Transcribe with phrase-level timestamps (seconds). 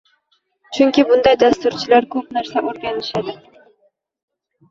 [0.77, 3.35] Chunki bunday dasturchilar ko’p narsa o’rganishadi